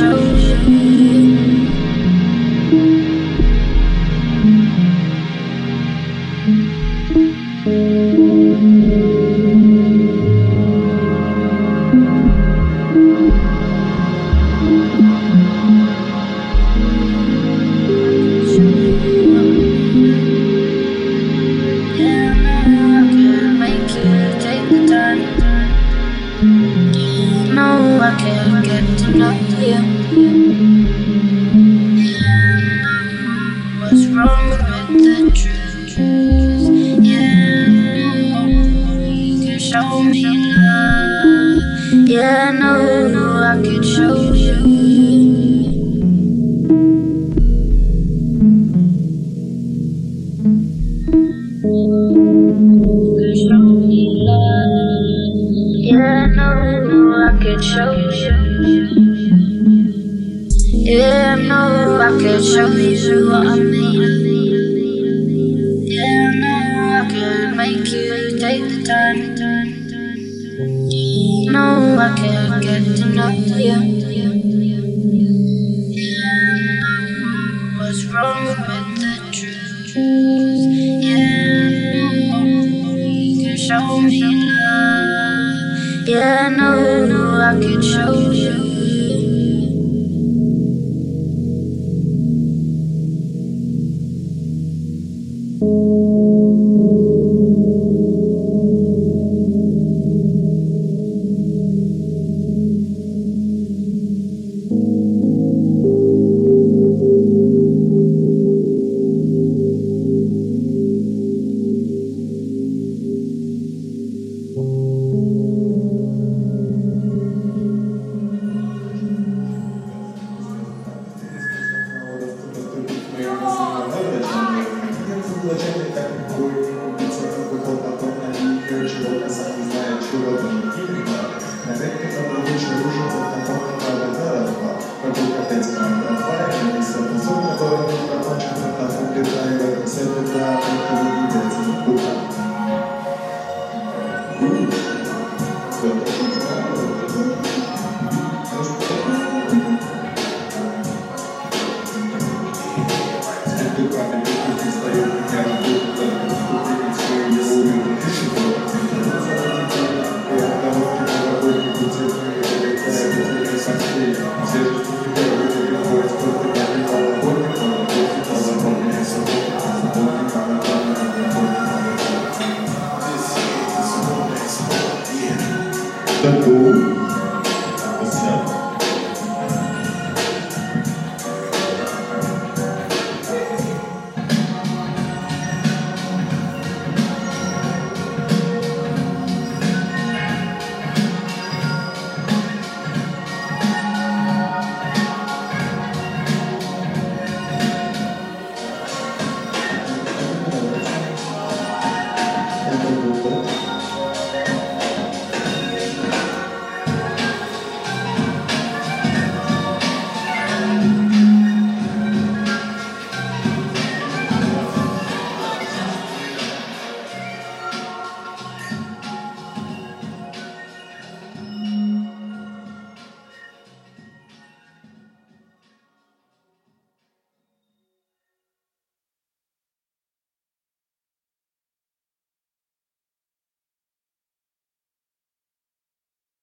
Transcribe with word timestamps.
Know 0.00 0.33